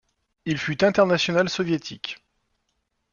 [0.45, 2.25] Il fut international soviétique.